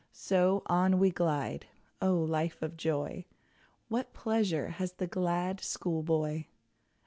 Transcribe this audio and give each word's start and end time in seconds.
So 0.13 0.63
on 0.65 0.97
we 0.97 1.11
glide 1.11 1.67
O, 2.01 2.15
life 2.15 2.63
of 2.63 2.75
joy; 2.75 3.25
What 3.87 4.13
pleasure 4.13 4.69
has 4.79 4.93
the 4.93 5.05
glad 5.05 5.59
school 5.59 6.01
boy! 6.01 6.47